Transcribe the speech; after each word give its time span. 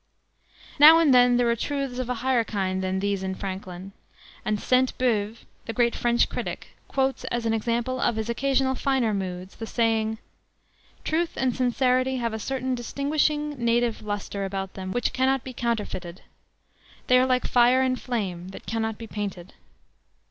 Now 0.79 0.97
and 0.97 1.13
then 1.13 1.37
there 1.37 1.47
are 1.51 1.55
truths 1.55 1.99
of 1.99 2.09
a 2.09 2.15
higher 2.25 2.43
kind 2.43 2.81
than 2.81 3.01
these 3.01 3.21
in 3.21 3.35
Franklin, 3.35 3.91
and 4.43 4.59
Sainte 4.59 4.97
Beuve, 4.97 5.45
the 5.67 5.73
great 5.73 5.95
French 5.95 6.27
critic, 6.27 6.69
quotes, 6.87 7.23
as 7.25 7.45
an 7.45 7.53
example 7.53 7.99
of 7.99 8.15
his 8.15 8.27
occasional 8.27 8.73
finer 8.73 9.13
moods, 9.13 9.57
the 9.57 9.67
saying, 9.67 10.17
"Truth 11.03 11.33
and 11.37 11.55
sincerity 11.55 12.15
have 12.17 12.33
a 12.33 12.39
certain 12.39 12.73
distinguishing 12.73 13.63
native 13.63 14.01
luster 14.01 14.43
about 14.43 14.73
them 14.73 14.91
which 14.91 15.13
cannot 15.13 15.43
be 15.43 15.53
counterfeited; 15.53 16.23
they 17.05 17.19
are 17.19 17.27
like 17.27 17.45
fire 17.45 17.83
and 17.83 18.01
flame 18.01 18.47
that 18.47 18.65
cannot 18.65 18.97
be 18.97 19.05
painted." 19.05 19.53